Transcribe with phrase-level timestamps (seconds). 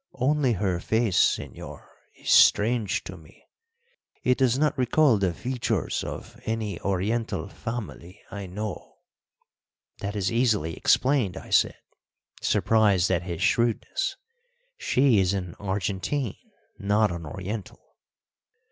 [0.15, 3.43] Only her face, señor, is strange to me;
[4.23, 8.95] it does not recall the features of any Oriental family I know."
[9.99, 11.75] "That is easily explained," I said,
[12.41, 14.15] surprised at his shrewdness,
[14.75, 16.37] "she is an Argentine,
[16.79, 17.79] not an Oriental."